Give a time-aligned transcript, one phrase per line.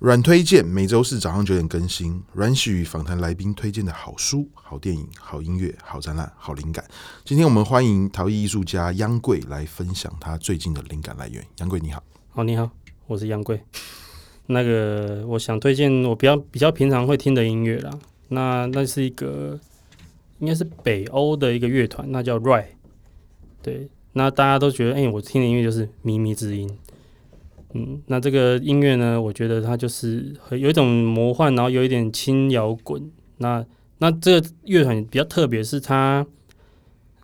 [0.00, 6.84] 阮推荐每周四早上九点更新，阮玺与访谈来宾推荐的好书、好电影、好音乐、好展览、好灵感。
[7.24, 11.44] 今天我们欢迎陶艺艺术家央贵来分享他最近的灵感来源。
[11.58, 12.70] 央贵你好，好你好，
[13.06, 13.60] 我是央贵。
[14.46, 17.90] 那个我想推荐我比较比较平常会听的音乐啦，
[18.28, 19.58] 那那是一个
[20.38, 22.66] 应该是北欧的一个乐团，那叫 Ride。
[23.62, 26.70] 对，那大家都觉得哎、我听的音乐就是靡靡之音。
[27.74, 33.10] 嗯，那这个音乐呢，我觉得它就是有一种魔幻，然后有一点轻摇滚。
[33.38, 33.64] 那
[33.98, 36.26] 那这个乐团比较特别，是它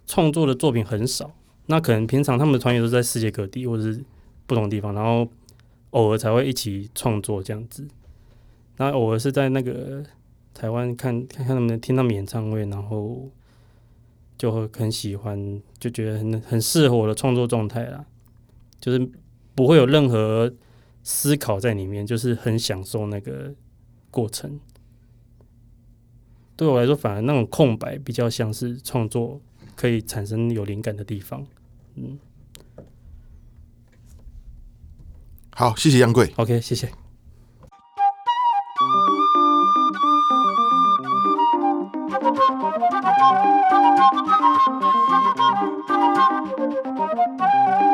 [0.07, 1.35] 创作的作品很少。
[1.67, 4.05] 那可能平常他们的团员都在世界各地或者是
[4.47, 5.27] 不同地方，然后
[5.91, 7.89] 偶尔才会一起创作这样子。
[8.77, 10.05] 那偶尔是在那个
[10.55, 13.29] 台湾看看看能不能听他们演唱会，然后
[14.39, 18.07] 就会很喜欢，就觉得很很适合我的创作状态啦，
[18.81, 19.11] 就是。
[19.57, 20.53] 不会有任何
[21.05, 23.55] 思考在里面，就是很享受那个
[24.11, 24.59] 过程。
[26.57, 29.41] 对我来说，反而那种空白比较像是创作
[29.77, 31.47] 可以产生有灵感的地方。
[31.95, 32.19] 嗯，
[35.51, 36.33] 好，谢谢杨贵。
[36.35, 37.04] OK，谢谢。
[42.37, 42.63] Thank
[47.83, 47.94] you.